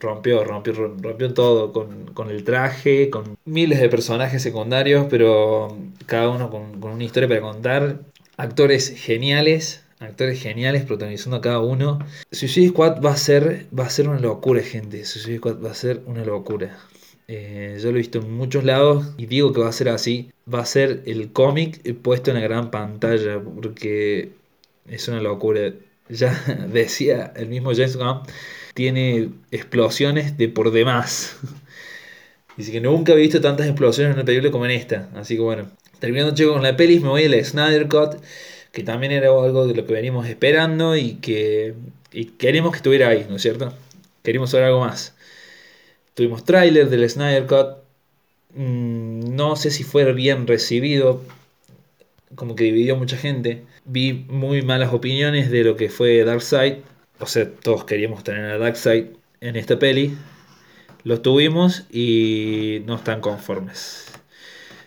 rompió, 0.00 0.44
rompió, 0.44 0.72
rompió 0.72 1.32
todo 1.34 1.72
con, 1.72 2.30
el 2.30 2.44
traje, 2.44 3.10
con 3.10 3.36
miles 3.44 3.80
de 3.80 3.88
personajes 3.88 4.42
secundarios, 4.42 5.06
pero 5.10 5.76
cada 6.06 6.28
uno 6.30 6.50
con, 6.50 6.82
una 6.82 7.04
historia 7.04 7.28
para 7.28 7.40
contar. 7.40 8.00
Actores 8.36 8.88
geniales, 8.96 9.84
actores 9.98 10.40
geniales 10.42 10.84
protagonizando 10.84 11.36
a 11.36 11.40
cada 11.42 11.60
uno. 11.60 11.98
Suicide 12.30 12.68
Squad 12.68 13.02
va 13.02 13.12
a 13.12 13.16
ser, 13.16 13.66
va 13.78 13.84
a 13.84 13.90
ser 13.90 14.08
una 14.08 14.18
locura, 14.18 14.62
gente. 14.62 15.04
Suicide 15.04 15.38
Squad 15.38 15.62
va 15.62 15.70
a 15.70 15.74
ser 15.74 16.02
una 16.06 16.24
locura. 16.24 16.78
Eh, 17.32 17.78
yo 17.80 17.92
lo 17.92 17.96
he 17.96 18.00
visto 18.00 18.18
en 18.18 18.32
muchos 18.32 18.64
lados 18.64 19.14
y 19.16 19.26
digo 19.26 19.52
que 19.52 19.60
va 19.60 19.68
a 19.68 19.72
ser 19.72 19.88
así. 19.88 20.32
Va 20.52 20.60
a 20.60 20.66
ser 20.66 21.02
el 21.06 21.30
cómic 21.32 21.80
puesto 22.02 22.32
en 22.32 22.38
la 22.38 22.42
gran 22.42 22.72
pantalla 22.72 23.40
porque 23.40 24.32
es 24.88 25.06
una 25.06 25.20
locura. 25.20 25.72
Ya 26.08 26.32
decía 26.72 27.32
el 27.36 27.46
mismo 27.48 27.70
James 27.72 27.96
Gunn, 27.96 28.22
tiene 28.74 29.30
explosiones 29.52 30.36
de 30.38 30.48
por 30.48 30.72
demás. 30.72 31.36
Dice 32.56 32.72
que 32.72 32.80
nunca 32.80 33.12
he 33.12 33.16
visto 33.16 33.40
tantas 33.40 33.68
explosiones 33.68 34.10
en 34.10 34.18
una 34.18 34.26
película 34.26 34.50
como 34.50 34.64
en 34.64 34.72
esta. 34.72 35.08
Así 35.14 35.36
que 35.36 35.40
bueno, 35.40 35.70
terminando 36.00 36.34
chico 36.34 36.52
con 36.52 36.64
la 36.64 36.76
peli, 36.76 36.98
me 36.98 37.10
voy 37.10 37.24
al 37.26 37.44
Snyder 37.44 37.86
Cut, 37.86 38.16
que 38.72 38.82
también 38.82 39.12
era 39.12 39.28
algo 39.28 39.68
de 39.68 39.74
lo 39.76 39.86
que 39.86 39.92
veníamos 39.92 40.26
esperando 40.26 40.96
y 40.96 41.14
que 41.14 41.74
y 42.12 42.24
queremos 42.24 42.72
que 42.72 42.78
estuviera 42.78 43.08
ahí, 43.08 43.24
¿no 43.28 43.36
es 43.36 43.42
cierto? 43.42 43.72
Queríamos 44.24 44.50
saber 44.50 44.66
algo 44.66 44.80
más. 44.80 45.14
Tuvimos 46.20 46.44
tráiler 46.44 46.90
del 46.90 47.08
Snyder 47.08 47.46
Cut. 47.46 47.78
Mm, 48.54 49.34
no 49.34 49.56
sé 49.56 49.70
si 49.70 49.84
fue 49.84 50.12
bien 50.12 50.46
recibido. 50.46 51.22
Como 52.34 52.54
que 52.54 52.64
dividió 52.64 52.94
mucha 52.94 53.16
gente. 53.16 53.64
Vi 53.86 54.26
muy 54.28 54.60
malas 54.60 54.92
opiniones 54.92 55.50
de 55.50 55.64
lo 55.64 55.76
que 55.76 55.88
fue 55.88 56.22
Darkseid. 56.22 56.74
O 57.20 57.24
sea, 57.24 57.50
todos 57.50 57.84
queríamos 57.84 58.22
tener 58.22 58.50
a 58.50 58.58
Darkseid 58.58 59.06
en 59.40 59.56
esta 59.56 59.78
peli. 59.78 60.14
Lo 61.04 61.22
tuvimos 61.22 61.86
y 61.90 62.82
no 62.84 62.96
están 62.96 63.22
conformes. 63.22 64.04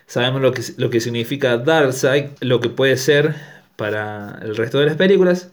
Sabemos 0.06 0.40
lo 0.40 0.52
que, 0.52 0.62
lo 0.78 0.92
que 0.92 1.00
significa 1.00 1.58
Darkseid, 1.58 2.26
lo 2.42 2.60
que 2.60 2.70
puede 2.70 2.96
ser 2.96 3.34
para 3.76 4.38
el 4.44 4.56
resto 4.56 4.78
de 4.78 4.86
las 4.86 4.98
películas. 4.98 5.50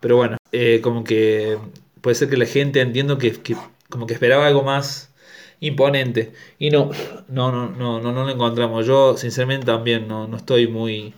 Pero 0.00 0.16
bueno, 0.16 0.38
eh, 0.50 0.80
como 0.82 1.04
que 1.04 1.58
puede 2.00 2.16
ser 2.16 2.28
que 2.28 2.36
la 2.36 2.46
gente 2.46 2.80
entiendo 2.80 3.18
que, 3.18 3.30
que 3.30 3.54
como 3.88 4.08
que 4.08 4.14
esperaba 4.14 4.48
algo 4.48 4.64
más 4.64 5.11
imponente. 5.62 6.32
Y 6.58 6.70
no, 6.70 6.90
no, 7.28 7.50
no, 7.52 7.70
no, 7.70 8.00
no, 8.00 8.12
no 8.12 8.24
lo 8.24 8.30
encontramos. 8.30 8.86
Yo, 8.86 9.16
sinceramente, 9.16 9.64
también 9.66 10.08
no, 10.08 10.26
no 10.26 10.36
estoy 10.36 10.66
muy, 10.66 11.14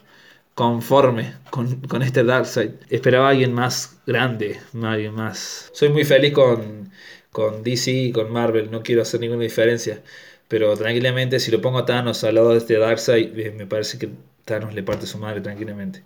conforme 0.54 1.34
con, 1.50 1.80
con 1.82 2.02
este 2.02 2.22
Darkseid. 2.24 2.70
Esperaba 2.90 3.28
a 3.28 3.30
alguien 3.30 3.52
más 3.52 3.98
grande, 4.06 4.60
alguien 4.82 5.14
más. 5.14 5.70
Soy 5.74 5.88
muy 5.88 6.04
feliz 6.04 6.32
con, 6.32 6.90
con 7.32 7.62
DC 7.64 7.90
y 7.90 8.12
con 8.12 8.32
Marvel, 8.32 8.70
no 8.70 8.82
quiero 8.82 9.02
hacer 9.02 9.20
ninguna 9.20 9.42
diferencia. 9.42 10.02
Pero 10.48 10.76
tranquilamente, 10.76 11.40
si 11.40 11.50
lo 11.50 11.60
pongo 11.60 11.78
a 11.78 11.86
Thanos 11.86 12.22
al 12.24 12.36
lado 12.36 12.52
de 12.52 12.58
este 12.58 12.78
Darkseid, 12.78 13.38
eh, 13.38 13.50
me 13.50 13.66
parece 13.66 13.98
que 13.98 14.10
Thanos 14.44 14.74
le 14.74 14.82
parte 14.82 15.06
su 15.06 15.18
madre 15.18 15.40
tranquilamente. 15.40 16.02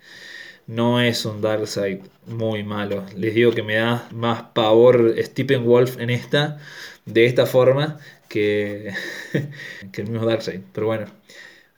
No 0.65 1.01
es 1.01 1.25
un 1.25 1.41
Darkseid 1.41 1.99
muy 2.25 2.63
malo. 2.63 3.05
Les 3.17 3.35
digo 3.35 3.51
que 3.51 3.63
me 3.63 3.75
da 3.75 4.07
más 4.11 4.43
pavor 4.53 5.13
Stephen 5.19 5.65
Wolf 5.65 5.99
en 5.99 6.09
esta, 6.09 6.59
de 7.05 7.25
esta 7.25 7.45
forma, 7.45 7.99
que, 8.29 8.93
que 9.91 10.01
el 10.01 10.09
mismo 10.09 10.25
Darkseid. 10.25 10.61
Pero 10.73 10.87
bueno, 10.87 11.07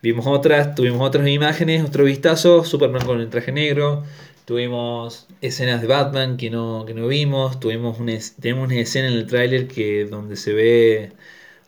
vimos 0.01 0.27
otras, 0.27 0.75
tuvimos 0.75 1.01
otras 1.01 1.27
imágenes, 1.27 1.83
otro 1.83 2.03
vistazo, 2.03 2.63
Superman 2.63 3.05
con 3.05 3.19
el 3.19 3.29
traje 3.29 3.51
negro, 3.51 4.03
tuvimos 4.45 5.27
escenas 5.41 5.81
de 5.81 5.87
Batman 5.87 6.37
que 6.37 6.49
no, 6.49 6.85
que 6.85 6.93
no 6.93 7.07
vimos, 7.07 7.59
tuvimos 7.59 7.99
una, 7.99 8.13
tenemos 8.39 8.67
una 8.67 8.79
escena 8.79 9.07
en 9.07 9.13
el 9.13 9.27
tráiler 9.27 9.67
que 9.67 10.05
donde 10.05 10.35
se 10.35 10.53
ve 10.53 11.13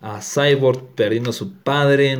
a 0.01 0.21
Cyborg 0.21 0.95
perdiendo 0.95 1.29
a 1.29 1.33
su 1.33 1.53
padre, 1.53 2.17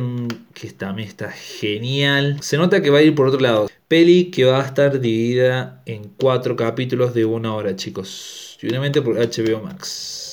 que 0.54 0.70
también 0.70 1.06
está 1.06 1.30
genial. 1.30 2.38
Se 2.40 2.56
nota 2.56 2.80
que 2.80 2.88
va 2.88 2.98
a 2.98 3.02
ir 3.02 3.14
por 3.14 3.26
otro 3.26 3.40
lado. 3.40 3.68
Peli 3.88 4.30
que 4.30 4.46
va 4.46 4.62
a 4.62 4.66
estar 4.66 5.00
dividida 5.00 5.82
en 5.84 6.10
cuatro 6.18 6.56
capítulos 6.56 7.12
de 7.12 7.26
una 7.26 7.54
hora, 7.54 7.76
chicos. 7.76 8.56
Seguramente 8.58 9.02
por 9.02 9.16
HBO 9.16 9.60
Max. 9.62 10.23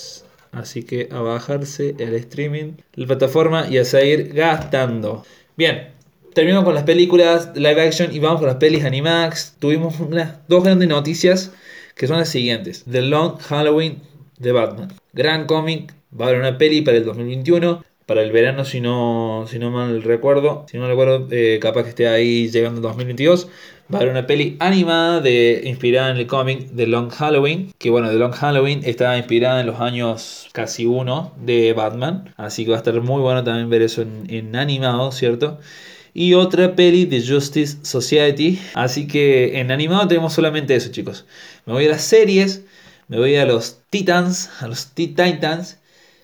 Así 0.51 0.83
que 0.83 1.07
a 1.11 1.21
bajarse 1.21 1.95
el 1.97 2.13
streaming, 2.15 2.73
la 2.95 3.07
plataforma 3.07 3.67
y 3.69 3.77
a 3.77 3.85
seguir 3.85 4.33
gastando. 4.33 5.25
Bien, 5.55 5.89
terminamos 6.33 6.65
con 6.65 6.75
las 6.75 6.83
películas 6.83 7.51
live 7.55 7.81
action 7.81 8.13
y 8.13 8.19
vamos 8.19 8.39
con 8.39 8.47
las 8.47 8.57
pelis 8.57 8.83
Animax. 8.83 9.55
Tuvimos 9.59 9.99
unas 9.99 10.47
dos 10.47 10.63
grandes 10.63 10.89
noticias 10.89 11.51
que 11.95 12.07
son 12.07 12.19
las 12.19 12.29
siguientes. 12.29 12.83
The 12.89 13.01
Long 13.01 13.37
Halloween 13.37 14.01
de 14.39 14.51
Batman. 14.51 14.93
Gran 15.13 15.45
cómic 15.45 15.93
Va 16.19 16.25
a 16.25 16.27
haber 16.29 16.41
una 16.41 16.57
peli 16.57 16.81
para 16.81 16.97
el 16.97 17.05
2021, 17.05 17.85
para 18.11 18.23
el 18.23 18.33
verano, 18.33 18.65
si 18.65 18.81
no, 18.81 19.45
si 19.49 19.57
no 19.57 19.71
mal 19.71 20.03
recuerdo. 20.03 20.65
Si 20.69 20.77
no 20.77 20.85
recuerdo, 20.85 21.29
eh, 21.31 21.59
capaz 21.61 21.83
que 21.83 21.89
esté 21.91 22.09
ahí 22.09 22.49
llegando 22.49 22.79
en 22.79 22.81
2022. 22.81 23.47
Va 23.89 23.99
a 23.99 24.01
haber 24.01 24.11
una 24.11 24.27
peli 24.27 24.57
animada 24.59 25.21
de, 25.21 25.61
inspirada 25.63 26.11
en 26.11 26.17
el 26.17 26.27
cómic 26.27 26.71
de 26.71 26.87
Long 26.87 27.09
Halloween. 27.09 27.71
Que 27.77 27.89
bueno, 27.89 28.09
The 28.09 28.15
Long 28.15 28.33
Halloween 28.33 28.81
está 28.83 29.17
inspirada 29.17 29.61
en 29.61 29.67
los 29.67 29.79
años 29.79 30.49
casi 30.51 30.85
uno 30.85 31.31
de 31.37 31.71
Batman. 31.71 32.33
Así 32.35 32.65
que 32.65 32.71
va 32.71 32.75
a 32.75 32.79
estar 32.79 32.99
muy 32.99 33.21
bueno 33.21 33.45
también 33.45 33.69
ver 33.69 33.81
eso 33.81 34.01
en, 34.01 34.25
en 34.27 34.57
animado, 34.57 35.13
¿cierto? 35.13 35.59
y 36.13 36.33
otra 36.33 36.75
peli 36.75 37.05
de 37.05 37.25
Justice 37.25 37.77
Society. 37.83 38.59
Así 38.73 39.07
que 39.07 39.57
en 39.57 39.71
animado 39.71 40.05
tenemos 40.09 40.33
solamente 40.33 40.75
eso, 40.75 40.91
chicos. 40.91 41.25
Me 41.65 41.71
voy 41.71 41.85
a 41.85 41.91
las 41.91 42.01
series, 42.01 42.63
me 43.07 43.17
voy 43.17 43.37
a 43.37 43.45
los 43.45 43.79
Titans, 43.89 44.49
a 44.59 44.67
los 44.67 44.87
Titans 44.87 45.77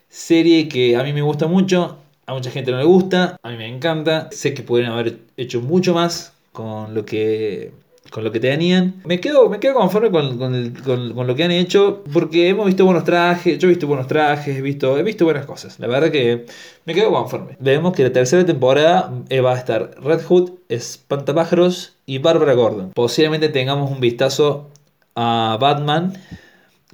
Serie 0.09 0.67
que 0.67 0.95
a 0.95 1.03
mí 1.03 1.13
me 1.13 1.21
gusta 1.21 1.47
mucho, 1.47 1.97
a 2.25 2.33
mucha 2.33 2.51
gente 2.51 2.71
no 2.71 2.77
le 2.77 2.85
gusta, 2.85 3.37
a 3.41 3.49
mí 3.49 3.57
me 3.57 3.67
encanta. 3.67 4.29
Sé 4.31 4.53
que 4.53 4.63
pueden 4.63 4.87
haber 4.87 5.19
hecho 5.37 5.61
mucho 5.61 5.93
más 5.93 6.33
con 6.51 6.93
lo 6.93 7.05
que 7.05 7.71
con 8.09 8.23
lo 8.23 8.31
que 8.31 8.39
tenían. 8.39 9.01
Me 9.05 9.19
quedo, 9.19 9.49
me 9.49 9.59
quedo 9.59 9.75
conforme 9.75 10.11
con, 10.11 11.27
lo 11.27 11.35
que 11.35 11.43
han 11.43 11.51
hecho 11.51 12.03
porque 12.11 12.49
hemos 12.49 12.65
visto 12.65 12.85
buenos 12.85 13.03
trajes, 13.03 13.57
yo 13.59 13.67
he 13.67 13.71
visto 13.71 13.87
buenos 13.87 14.07
trajes, 14.07 14.57
he 14.57 14.61
visto, 14.61 14.97
he 14.97 15.03
visto 15.03 15.25
buenas 15.25 15.45
cosas. 15.45 15.79
La 15.79 15.87
verdad 15.87 16.11
que 16.11 16.45
me 16.85 16.93
quedo 16.93 17.11
conforme. 17.11 17.57
Vemos 17.59 17.93
que 17.93 18.03
la 18.03 18.11
tercera 18.11 18.45
temporada 18.45 19.13
eh, 19.29 19.41
va 19.41 19.53
a 19.53 19.57
estar 19.57 19.91
Red 20.01 20.21
Hood, 20.23 20.51
Espantapájaros 20.69 21.95
y 22.05 22.19
Barbara 22.19 22.53
Gordon. 22.53 22.91
Posiblemente 22.93 23.49
tengamos 23.49 23.91
un 23.91 23.99
vistazo 23.99 24.69
a 25.15 25.57
Batman. 25.59 26.13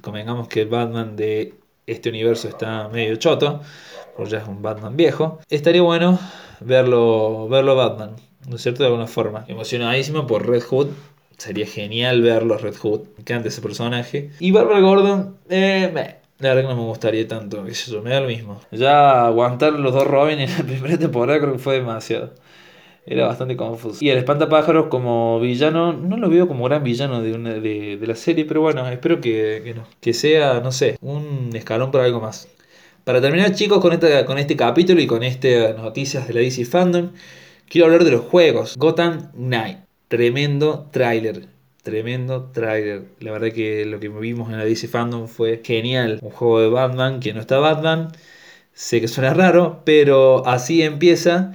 Convengamos 0.02 0.48
que 0.48 0.62
el 0.62 0.68
Batman 0.68 1.16
de 1.16 1.54
este 1.86 2.08
universo 2.08 2.48
está 2.48 2.88
medio 2.88 3.16
choto, 3.16 3.60
porque 4.16 4.32
ya 4.32 4.38
es 4.38 4.48
un 4.48 4.62
Batman 4.62 4.96
viejo, 4.96 5.40
estaría 5.48 5.82
bueno 5.82 6.18
verlo, 6.60 7.48
verlo 7.48 7.76
Batman, 7.76 8.16
¿no 8.48 8.56
es 8.56 8.62
cierto? 8.62 8.82
De 8.82 8.88
alguna 8.88 9.06
forma. 9.06 9.44
Emocionadísimo 9.48 10.26
por 10.26 10.46
Red 10.46 10.62
Hood. 10.62 10.88
Sería 11.36 11.66
genial 11.66 12.22
verlo 12.22 12.56
Red 12.58 12.76
Hood. 12.76 13.00
Me 13.16 13.20
encanta 13.20 13.48
ese 13.48 13.60
personaje. 13.60 14.30
Y 14.38 14.52
Barbara 14.52 14.80
Gordon, 14.80 15.36
eh, 15.48 15.90
la 16.38 16.54
verdad 16.54 16.62
que 16.62 16.68
no 16.68 16.76
me 16.76 16.88
gustaría 16.88 17.26
tanto, 17.28 17.64
que 17.64 18.00
me 18.02 18.10
da 18.10 18.20
lo 18.20 18.28
mismo. 18.28 18.60
Ya 18.70 19.26
aguantar 19.26 19.72
los 19.74 19.92
dos 19.92 20.06
Robin 20.06 20.38
en 20.40 20.50
la 20.50 20.64
primera 20.66 20.98
temporada 20.98 21.40
creo 21.40 21.52
que 21.54 21.58
fue 21.58 21.74
demasiado. 21.74 22.34
Era 23.06 23.26
bastante 23.26 23.56
confuso. 23.56 23.98
Y 24.00 24.08
el 24.08 24.18
espantapájaros 24.18 24.86
como 24.86 25.38
villano, 25.38 25.92
no 25.92 26.16
lo 26.16 26.30
veo 26.30 26.48
como 26.48 26.64
gran 26.64 26.82
villano 26.82 27.20
de, 27.22 27.34
una, 27.34 27.54
de, 27.54 27.98
la 28.00 28.14
serie, 28.14 28.46
pero 28.46 28.62
bueno, 28.62 28.88
espero 28.88 29.20
que, 29.20 29.74
no. 29.76 29.84
Que 30.00 30.14
sea, 30.14 30.60
no 30.60 30.72
sé, 30.72 30.96
un 31.02 31.50
escalón 31.54 31.90
para 31.90 32.04
algo 32.04 32.20
más. 32.20 32.48
Para 33.04 33.20
terminar, 33.20 33.54
chicos, 33.54 33.80
con, 33.80 33.92
esta, 33.92 34.24
con 34.24 34.38
este 34.38 34.56
capítulo 34.56 35.00
y 35.02 35.06
con 35.06 35.22
estas 35.22 35.76
noticias 35.76 36.26
de 36.26 36.34
la 36.34 36.40
DC 36.40 36.64
Fandom, 36.64 37.10
quiero 37.68 37.86
hablar 37.86 38.04
de 38.04 38.12
los 38.12 38.22
juegos. 38.22 38.76
Gotham 38.78 39.30
Knight. 39.32 39.78
Tremendo 40.08 40.88
tráiler. 40.90 41.48
Tremendo 41.82 42.44
tráiler. 42.44 43.02
La 43.20 43.32
verdad 43.32 43.52
que 43.52 43.84
lo 43.84 44.00
que 44.00 44.08
vimos 44.08 44.50
en 44.50 44.56
la 44.56 44.64
DC 44.64 44.88
Fandom 44.88 45.28
fue 45.28 45.60
genial. 45.62 46.18
Un 46.22 46.30
juego 46.30 46.60
de 46.60 46.68
Batman 46.68 47.20
que 47.20 47.34
no 47.34 47.40
está 47.40 47.58
Batman. 47.58 48.12
Sé 48.72 49.02
que 49.02 49.08
suena 49.08 49.34
raro, 49.34 49.82
pero 49.84 50.46
así 50.46 50.82
empieza. 50.82 51.52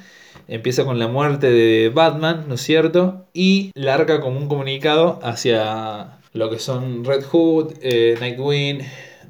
Empieza 0.50 0.84
con 0.84 0.98
la 0.98 1.08
muerte 1.08 1.52
de 1.52 1.90
Batman, 1.90 2.46
¿no 2.48 2.56
es 2.56 2.62
cierto? 2.62 3.28
Y 3.34 3.70
larga 3.76 4.20
como 4.20 4.40
un 4.40 4.48
comunicado 4.48 5.20
hacia 5.22 6.18
lo 6.34 6.50
que 6.50 6.58
son 6.58 7.06
Red 7.06 7.24
Hood, 7.26 7.74
eh, 7.84 8.16
Nightwing, 8.20 8.80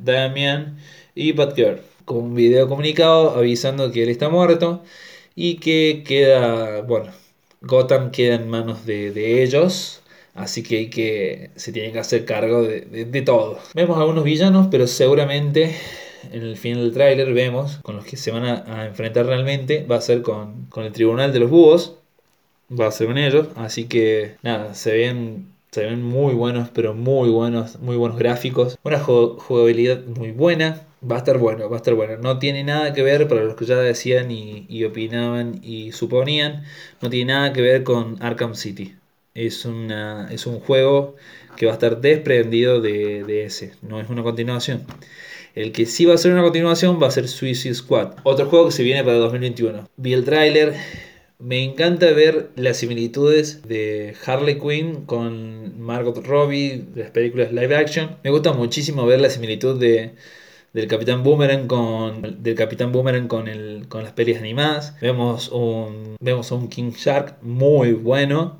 Damian 0.01 0.77
y 1.15 1.33
Batgirl. 1.33 1.81
Con 2.05 2.17
un 2.19 2.35
video 2.35 2.69
comunicado 2.69 3.31
avisando 3.37 3.91
que 3.91 4.03
él 4.03 4.09
está 4.09 4.29
muerto 4.29 4.81
y 5.35 5.55
que 5.55 6.05
queda, 6.07 6.83
bueno, 6.83 7.11
Gotham 7.59 8.11
queda 8.11 8.35
en 8.35 8.49
manos 8.49 8.85
de, 8.85 9.43
ellos. 9.43 10.01
Así 10.35 10.63
que, 10.63 10.77
hay 10.77 10.89
que 10.89 11.51
se 11.57 11.73
tiene 11.73 11.91
que 11.91 11.99
hacer 11.99 12.23
cargo 12.23 12.63
de, 12.63 12.81
de 13.05 13.21
todo. 13.23 13.59
Vemos 13.73 13.97
algunos 13.97 14.23
villanos, 14.23 14.67
pero 14.71 14.87
seguramente 14.87 15.75
en 16.31 16.41
el 16.43 16.57
final 16.57 16.81
del 16.81 16.93
tráiler 16.93 17.33
vemos 17.33 17.79
con 17.81 17.95
los 17.95 18.05
que 18.05 18.17
se 18.17 18.31
van 18.31 18.45
a, 18.45 18.85
enfrentar 18.85 19.25
realmente 19.25 19.85
va 19.89 19.97
a 19.97 20.01
ser 20.01 20.21
con, 20.21 20.67
el 20.75 20.91
tribunal 20.91 21.33
de 21.33 21.39
los 21.39 21.49
búhos 21.49 21.95
va 22.71 22.87
a 22.87 22.91
ser 22.91 23.07
con 23.07 23.17
ellos 23.17 23.47
así 23.55 23.85
que 23.85 24.35
nada 24.43 24.73
se 24.75 24.93
ven 24.93 25.47
se 25.71 25.85
ven 25.85 26.03
muy 26.03 26.33
buenos 26.33 26.69
pero 26.69 26.93
muy 26.93 27.29
buenos 27.29 27.79
muy 27.79 27.95
buenos 27.95 28.17
gráficos 28.17 28.77
una 28.83 28.99
jugabilidad 28.99 30.03
muy 30.05 30.31
buena 30.31 30.81
va 31.09 31.15
a 31.15 31.19
estar 31.19 31.37
bueno 31.37 31.69
va 31.69 31.77
a 31.77 31.79
estar 31.79 31.93
bueno 31.93 32.17
no 32.17 32.39
tiene 32.39 32.63
nada 32.63 32.93
que 32.93 33.03
ver 33.03 33.27
para 33.27 33.43
los 33.43 33.55
que 33.55 33.65
ya 33.65 33.77
decían 33.77 34.31
y, 34.31 34.83
opinaban 34.83 35.59
y 35.63 35.91
suponían 35.91 36.63
no 37.01 37.09
tiene 37.09 37.33
nada 37.33 37.53
que 37.53 37.61
ver 37.61 37.83
con 37.83 38.21
Arkham 38.21 38.55
City. 38.55 38.95
Es, 39.35 39.63
una, 39.63 40.27
es 40.31 40.47
un 40.47 40.59
juego 40.59 41.15
que 41.55 41.65
va 41.67 41.73
a 41.73 41.75
estar 41.75 42.01
desprendido 42.01 42.81
de, 42.81 43.23
de 43.23 43.45
ese 43.45 43.73
no 43.81 44.01
es 44.01 44.09
una 44.09 44.23
continuación 44.23 44.85
el 45.55 45.71
que 45.71 45.85
sí 45.85 46.05
va 46.05 46.13
a 46.13 46.17
ser 46.17 46.31
una 46.31 46.43
continuación 46.43 47.01
va 47.01 47.07
a 47.07 47.11
ser 47.11 47.27
Suicide 47.27 47.73
Squad, 47.73 48.15
otro 48.23 48.47
juego 48.47 48.67
que 48.67 48.71
se 48.71 48.83
viene 48.83 49.03
para 49.03 49.17
2021. 49.17 49.89
Vi 49.97 50.13
el 50.13 50.25
tráiler, 50.25 50.75
me 51.39 51.63
encanta 51.63 52.11
ver 52.11 52.49
las 52.55 52.77
similitudes 52.77 53.61
de 53.67 54.13
Harley 54.25 54.59
Quinn 54.59 55.05
con 55.05 55.79
Margot 55.79 56.25
Robbie, 56.25 56.83
de 56.93 57.03
las 57.03 57.11
películas 57.11 57.51
live 57.51 57.75
action. 57.75 58.17
Me 58.23 58.29
gusta 58.29 58.53
muchísimo 58.53 59.05
ver 59.05 59.21
la 59.21 59.29
similitud 59.29 59.79
de, 59.79 60.15
del 60.73 60.87
Capitán 60.87 61.23
Boomerang 61.23 61.67
con 61.67 62.43
del 62.43 62.55
Capitán 62.55 62.91
Boomerang 62.91 63.27
con 63.27 63.47
el 63.47 63.85
con 63.87 64.03
las 64.03 64.13
pelis 64.13 64.37
animadas. 64.37 64.95
Vemos 65.01 65.49
un 65.49 66.17
vemos 66.19 66.51
un 66.51 66.67
King 66.67 66.91
Shark 66.91 67.37
muy 67.41 67.93
bueno, 67.93 68.59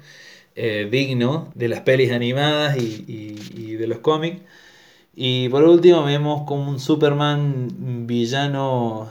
eh, 0.56 0.88
digno 0.90 1.52
de 1.56 1.68
las 1.68 1.82
pelis 1.82 2.12
animadas 2.12 2.78
y, 2.78 3.04
y 3.56 3.74
de 3.74 3.88
los 3.88 4.00
cómics. 4.00 4.42
Y 5.22 5.50
por 5.50 5.66
último 5.66 6.06
vemos 6.06 6.44
como 6.48 6.70
un 6.70 6.80
Superman 6.80 8.08
villano 8.08 9.10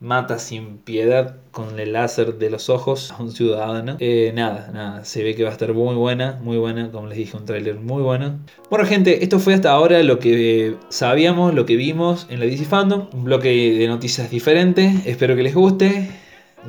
mata 0.00 0.40
sin 0.40 0.78
piedad 0.78 1.36
con 1.52 1.78
el 1.78 1.92
láser 1.92 2.34
de 2.34 2.50
los 2.50 2.68
ojos 2.68 3.12
a 3.12 3.22
un 3.22 3.30
ciudadano. 3.30 3.96
Eh, 4.00 4.32
nada, 4.34 4.72
nada, 4.74 5.04
se 5.04 5.22
ve 5.22 5.36
que 5.36 5.44
va 5.44 5.50
a 5.50 5.52
estar 5.52 5.72
muy 5.72 5.94
buena, 5.94 6.40
muy 6.42 6.56
buena, 6.56 6.90
como 6.90 7.06
les 7.06 7.16
dije, 7.16 7.36
un 7.36 7.44
tráiler 7.44 7.76
muy 7.76 8.02
bueno. 8.02 8.40
Bueno 8.70 8.84
gente, 8.84 9.22
esto 9.22 9.38
fue 9.38 9.54
hasta 9.54 9.70
ahora 9.70 10.02
lo 10.02 10.18
que 10.18 10.74
sabíamos, 10.88 11.54
lo 11.54 11.64
que 11.64 11.76
vimos 11.76 12.26
en 12.28 12.40
la 12.40 12.46
DC 12.46 12.64
Fandom, 12.64 13.06
un 13.12 13.22
bloque 13.22 13.50
de 13.50 13.86
noticias 13.86 14.32
diferente, 14.32 14.92
espero 15.04 15.36
que 15.36 15.44
les 15.44 15.54
guste. 15.54 16.10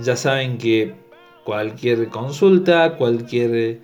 Ya 0.03 0.15
saben 0.15 0.60
que 0.60 0.94
cualquier 1.46 2.10
consulta, 2.10 2.96
cualquier 2.96 3.80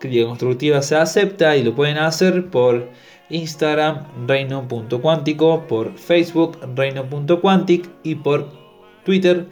crítica 0.00 0.26
constructiva 0.26 0.82
se 0.82 0.96
acepta 0.96 1.56
y 1.56 1.62
lo 1.62 1.76
pueden 1.76 1.98
hacer 1.98 2.46
por 2.46 2.88
Instagram 3.30 4.04
reino.cuántico, 4.26 5.66
por 5.66 5.94
Facebook 5.96 6.58
reino.quantic 6.74 7.88
y 8.02 8.16
por 8.16 8.48
Twitter 9.04 9.48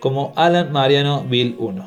como 0.00 0.32
Alan 0.36 0.72
Mariano 0.72 1.24
Bill 1.28 1.56
1. 1.58 1.86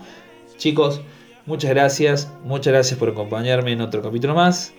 Chicos, 0.58 1.02
Muchas 1.46 1.70
gracias, 1.70 2.32
muchas 2.44 2.74
gracias 2.74 2.98
por 2.98 3.10
acompañarme 3.10 3.72
en 3.72 3.82
otro 3.82 4.02
capítulo 4.02 4.34
más. 4.34 4.74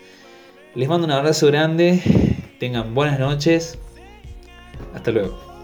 Les 0.75 0.89
mando 0.89 1.07
un 1.07 1.13
abrazo 1.13 1.47
grande, 1.47 2.03
tengan 2.59 2.93
buenas 2.93 3.21
noches, 3.21 3.79
hasta 4.93 5.13
luego. 5.13 5.56